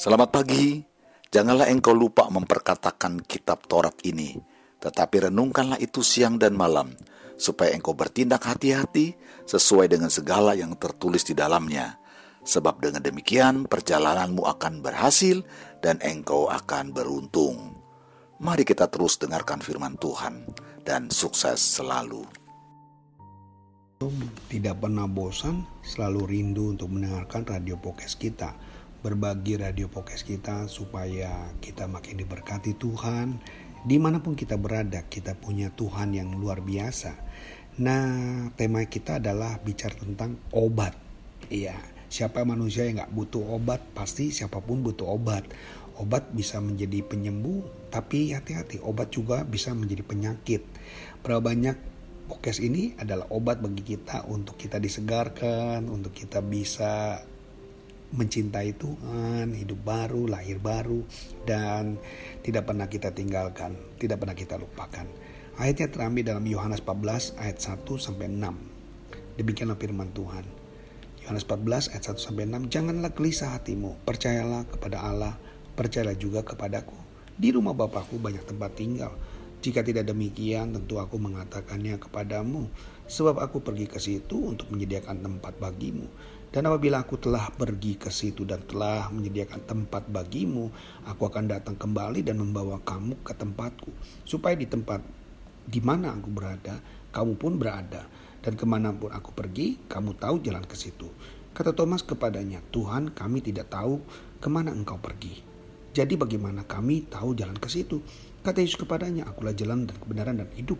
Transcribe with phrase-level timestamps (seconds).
[0.00, 0.80] Selamat pagi.
[1.28, 4.32] Janganlah engkau lupa memperkatakan kitab Taurat ini,
[4.80, 6.96] tetapi renungkanlah itu siang dan malam,
[7.36, 9.12] supaya engkau bertindak hati-hati
[9.44, 12.00] sesuai dengan segala yang tertulis di dalamnya.
[12.40, 15.44] Sebab dengan demikian perjalananmu akan berhasil
[15.84, 17.76] dan engkau akan beruntung.
[18.40, 20.48] Mari kita terus dengarkan firman Tuhan
[20.80, 22.24] dan sukses selalu.
[24.48, 28.56] Tidak pernah bosan, selalu rindu untuk mendengarkan radio podcast kita
[29.00, 33.40] berbagi radio podcast kita supaya kita makin diberkati Tuhan.
[33.80, 37.16] Di mana pun kita berada, kita punya Tuhan yang luar biasa.
[37.80, 40.92] Nah, tema kita adalah bicara tentang obat.
[41.48, 41.80] Iya,
[42.12, 45.48] siapa manusia yang nggak butuh obat, pasti siapa pun butuh obat.
[45.96, 50.60] Obat bisa menjadi penyembuh, tapi hati-hati, obat juga bisa menjadi penyakit.
[51.24, 51.76] Berapa banyak
[52.28, 57.24] podcast ini adalah obat bagi kita untuk kita disegarkan, untuk kita bisa
[58.10, 61.06] mencintai Tuhan, hidup baru, lahir baru,
[61.46, 61.98] dan
[62.42, 65.06] tidak pernah kita tinggalkan, tidak pernah kita lupakan.
[65.60, 69.38] Ayatnya terambil dalam Yohanes 14 ayat 1 sampai 6.
[69.38, 70.42] Demikianlah firman Tuhan.
[71.22, 72.72] Yohanes 14 ayat 1 sampai 6.
[72.72, 75.34] Janganlah gelisah hatimu, percayalah kepada Allah,
[75.76, 76.96] percayalah juga kepadaku.
[77.36, 79.14] Di rumah Bapakku banyak tempat tinggal.
[79.60, 82.72] Jika tidak demikian, tentu aku mengatakannya kepadamu,
[83.04, 86.08] sebab aku pergi ke situ untuk menyediakan tempat bagimu.
[86.50, 90.66] Dan apabila aku telah pergi ke situ dan telah menyediakan tempat bagimu,
[91.06, 93.94] aku akan datang kembali dan membawa kamu ke tempatku,
[94.26, 94.98] supaya di tempat
[95.62, 96.82] di mana aku berada,
[97.14, 98.02] kamu pun berada.
[98.42, 101.06] Dan ke mana pun aku pergi, kamu tahu jalan ke situ.
[101.54, 104.02] Kata Thomas kepadanya, Tuhan kami tidak tahu
[104.42, 105.46] ke mana engkau pergi.
[105.94, 108.02] Jadi bagaimana kami tahu jalan ke situ?
[108.42, 110.78] Kata Yesus kepadanya, akulah jalan dan kebenaran dan hidup.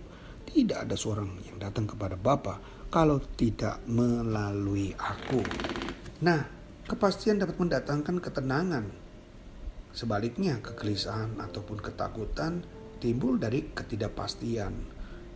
[0.50, 2.58] Tidak ada seorang yang datang kepada Bapa
[2.90, 5.38] kalau tidak melalui aku.
[6.26, 6.42] Nah,
[6.90, 8.84] kepastian dapat mendatangkan ketenangan.
[9.94, 12.66] Sebaliknya, kegelisahan ataupun ketakutan
[12.98, 14.74] timbul dari ketidakpastian.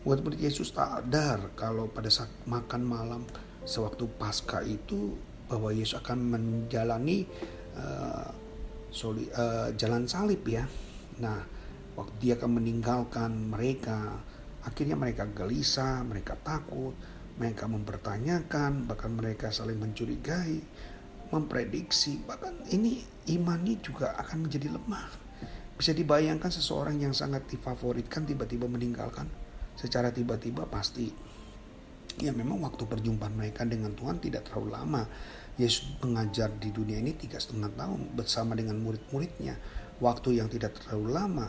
[0.02, 3.22] Murid-murid Yesus sadar kalau pada saat makan malam
[3.64, 5.16] sewaktu pasca itu
[5.48, 7.24] bahwa Yesus akan menjalani
[7.78, 8.28] uh,
[8.90, 10.66] soli, uh, jalan salib ya.
[11.22, 11.40] Nah,
[11.94, 14.20] waktu dia akan meninggalkan mereka,
[14.64, 16.96] akhirnya mereka gelisah, mereka takut,
[17.36, 20.60] mereka mempertanyakan, bahkan mereka saling mencurigai,
[21.30, 25.08] memprediksi, bahkan ini imannya juga akan menjadi lemah.
[25.74, 29.26] Bisa dibayangkan seseorang yang sangat difavoritkan tiba-tiba meninggalkan
[29.74, 31.10] secara tiba-tiba pasti
[32.22, 35.02] ya memang waktu perjumpaan mereka dengan Tuhan tidak terlalu lama.
[35.54, 39.54] Yesus mengajar di dunia ini tiga setengah tahun bersama dengan murid-muridnya.
[40.02, 41.46] Waktu yang tidak terlalu lama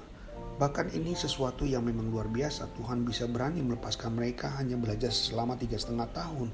[0.55, 2.71] Bahkan ini sesuatu yang memang luar biasa.
[2.79, 6.47] Tuhan bisa berani melepaskan mereka hanya belajar selama tiga setengah tahun.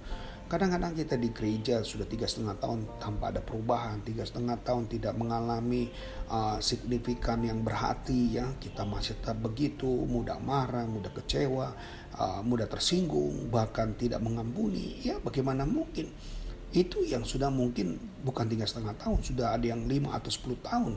[0.52, 5.16] Kadang-kadang kita di gereja sudah tiga setengah tahun tanpa ada perubahan, tiga setengah tahun tidak
[5.16, 5.88] mengalami
[6.28, 8.52] uh, signifikan yang berhati ya.
[8.60, 11.72] Kita masih tetap begitu, mudah marah, mudah kecewa,
[12.20, 15.00] uh, mudah tersinggung, bahkan tidak mengampuni.
[15.00, 16.12] Ya bagaimana mungkin?
[16.72, 20.96] Itu yang sudah mungkin bukan tiga setengah tahun, sudah ada yang lima atau sepuluh tahun.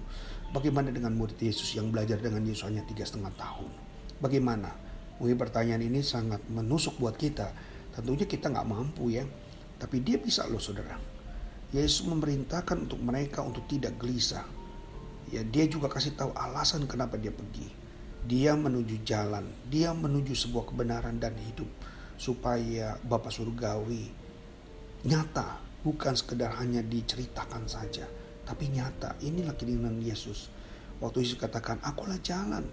[0.55, 3.71] Bagaimana dengan murid Yesus yang belajar dengan Yesus hanya tiga setengah tahun?
[4.23, 4.71] Bagaimana?
[5.19, 7.51] Mungkin pertanyaan ini sangat menusuk buat kita.
[7.91, 9.27] Tentunya kita nggak mampu ya.
[9.75, 10.95] Tapi dia bisa loh saudara.
[11.75, 14.47] Yesus memerintahkan untuk mereka untuk tidak gelisah.
[15.35, 17.67] Ya dia juga kasih tahu alasan kenapa dia pergi.
[18.25, 21.67] Dia menuju jalan, dia menuju sebuah kebenaran dan hidup
[22.15, 24.09] supaya Bapak Surgawi
[25.05, 28.09] nyata, bukan sekedar hanya diceritakan saja
[28.45, 30.53] tapi nyata inilah keinginan Yesus.
[31.01, 32.69] Waktu Yesus katakan, akulah jalan.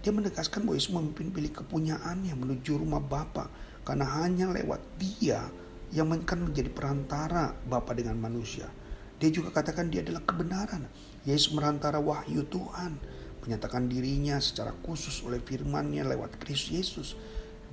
[0.00, 3.50] Dia menegaskan bahwa Yesus memimpin pilih kepunyaannya menuju rumah Bapa
[3.82, 5.42] karena hanya lewat dia
[5.90, 8.70] yang akan menjadi perantara Bapa dengan manusia.
[9.18, 10.86] Dia juga katakan dia adalah kebenaran.
[11.26, 13.02] Yesus merantara wahyu Tuhan,
[13.42, 17.08] menyatakan dirinya secara khusus oleh firman-Nya lewat Kristus Yesus.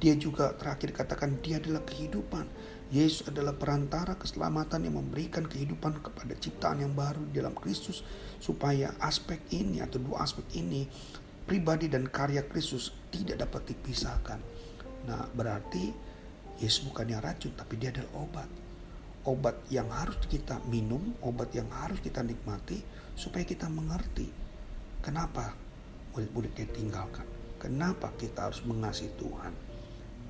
[0.02, 2.50] Dia juga terakhir katakan dia adalah kehidupan.
[2.94, 8.06] Yesus adalah perantara keselamatan yang memberikan kehidupan kepada ciptaan yang baru dalam Kristus
[8.38, 10.86] supaya aspek ini atau dua aspek ini
[11.50, 14.38] pribadi dan karya Kristus tidak dapat dipisahkan.
[15.10, 15.90] Nah, berarti
[16.62, 18.50] Yesus bukannya racun tapi dia adalah obat.
[19.26, 22.78] Obat yang harus kita minum, obat yang harus kita nikmati
[23.18, 24.30] supaya kita mengerti
[25.02, 25.58] kenapa
[26.14, 27.26] murid-muridnya tinggalkan.
[27.58, 29.73] Kenapa kita harus mengasihi Tuhan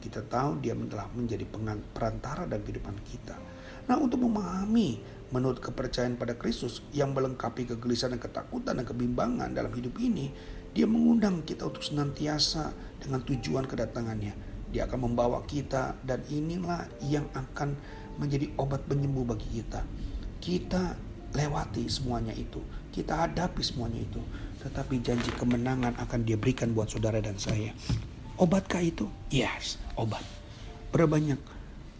[0.03, 1.47] kita tahu dia telah menjadi
[1.95, 3.39] perantara dan kehidupan kita.
[3.87, 4.99] Nah untuk memahami
[5.31, 10.35] menurut kepercayaan pada Kristus yang melengkapi kegelisahan dan ketakutan dan kebimbangan dalam hidup ini,
[10.75, 14.35] dia mengundang kita untuk senantiasa dengan tujuan kedatangannya.
[14.75, 17.77] Dia akan membawa kita dan inilah yang akan
[18.19, 19.85] menjadi obat penyembuh bagi kita.
[20.43, 20.97] Kita
[21.33, 22.61] lewati semuanya itu.
[22.93, 24.21] Kita hadapi semuanya itu.
[24.61, 27.73] Tetapi janji kemenangan akan dia berikan buat saudara dan saya.
[28.37, 29.05] Obatkah itu?
[29.29, 30.25] Yes, obat.
[30.89, 31.37] Berapa banyak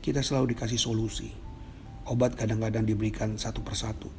[0.02, 1.30] kita selalu dikasih solusi.
[2.10, 4.10] Obat kadang-kadang diberikan satu persatu.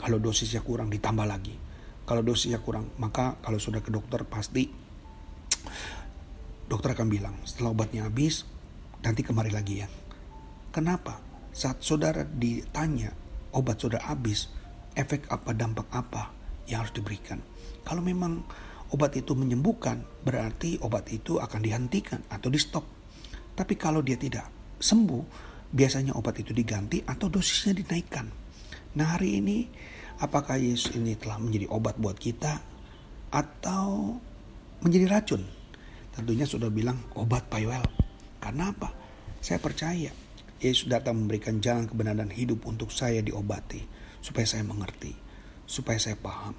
[0.00, 1.54] Kalau dosisnya kurang ditambah lagi.
[2.08, 4.88] Kalau dosisnya kurang, maka kalau sudah ke dokter pasti
[6.68, 8.44] dokter akan bilang setelah obatnya habis
[9.00, 9.88] nanti kemari lagi ya.
[10.72, 11.20] Kenapa?
[11.52, 13.12] Saat saudara ditanya
[13.56, 14.52] obat sudah habis,
[14.94, 16.30] efek apa, dampak apa
[16.68, 17.40] yang harus diberikan.
[17.82, 18.44] Kalau memang
[18.92, 22.84] obat itu menyembuhkan, berarti obat itu akan dihentikan atau di stop.
[23.52, 25.22] Tapi kalau dia tidak sembuh,
[25.68, 28.26] biasanya obat itu diganti atau dosisnya dinaikkan.
[28.96, 29.68] Nah hari ini,
[30.22, 32.54] apakah Yesus ini telah menjadi obat buat kita
[33.34, 34.16] atau
[34.80, 35.42] menjadi racun?
[36.14, 37.84] Tentunya sudah bilang obat Payuel.
[38.38, 38.90] Karena apa?
[39.38, 40.10] Saya percaya
[40.58, 43.78] Yesus datang memberikan jalan kebenaran hidup untuk saya diobati,
[44.18, 45.14] supaya saya mengerti,
[45.62, 46.54] supaya saya paham,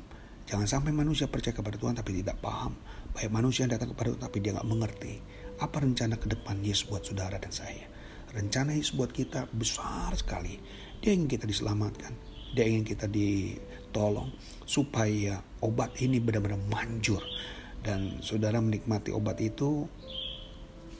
[0.50, 2.74] Jangan sampai manusia percaya kepada Tuhan tapi tidak paham.
[3.14, 5.22] Baik manusia yang datang kepada Tuhan tapi dia nggak mengerti.
[5.62, 7.86] Apa rencana ke depan Yesus buat saudara dan saya.
[8.34, 10.58] Rencana Yesus buat kita besar sekali.
[11.06, 12.18] Dia ingin kita diselamatkan.
[12.58, 14.34] Dia ingin kita ditolong.
[14.66, 17.22] Supaya obat ini benar-benar manjur.
[17.86, 19.86] Dan saudara menikmati obat itu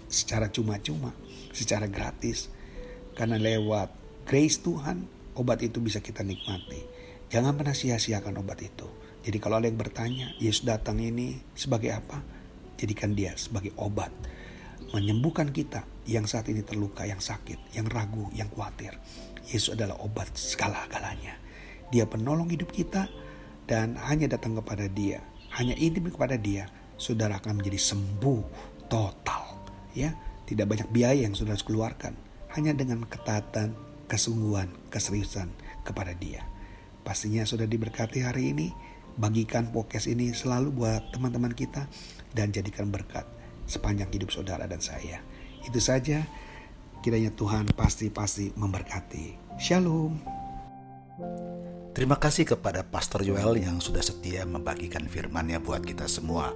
[0.06, 1.10] secara cuma-cuma.
[1.58, 2.54] Secara gratis.
[3.18, 3.90] Karena lewat
[4.30, 6.86] grace Tuhan, obat itu bisa kita nikmati.
[7.34, 9.09] Jangan pernah sia-siakan obat itu.
[9.30, 12.18] Jadi kalau ada yang bertanya, Yesus datang ini sebagai apa?
[12.82, 14.10] Jadikan dia sebagai obat.
[14.90, 18.98] Menyembuhkan kita yang saat ini terluka, yang sakit, yang ragu, yang khawatir.
[19.46, 21.38] Yesus adalah obat segala-galanya.
[21.94, 23.06] Dia penolong hidup kita
[23.70, 25.22] dan hanya datang kepada dia,
[25.62, 26.66] hanya intim kepada dia,
[26.98, 28.42] saudara akan menjadi sembuh
[28.90, 29.62] total.
[29.94, 30.18] Ya,
[30.50, 32.18] tidak banyak biaya yang saudara harus keluarkan,
[32.58, 33.78] hanya dengan ketatan,
[34.10, 35.54] kesungguhan, keseriusan
[35.86, 36.42] kepada dia.
[37.06, 41.88] Pastinya sudah diberkati hari ini bagikan podcast ini selalu buat teman-teman kita
[42.36, 43.26] dan jadikan berkat
[43.66, 45.22] sepanjang hidup saudara dan saya.
[45.66, 46.26] Itu saja,
[47.06, 49.58] kiranya Tuhan pasti-pasti memberkati.
[49.62, 50.20] Shalom.
[51.94, 56.56] Terima kasih kepada Pastor Joel yang sudah setia membagikan firman-Nya buat kita semua.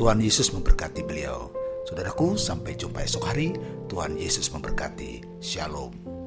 [0.00, 1.52] Tuhan Yesus memberkati beliau.
[1.84, 3.52] Saudaraku, sampai jumpa esok hari.
[3.92, 5.40] Tuhan Yesus memberkati.
[5.44, 6.17] Shalom.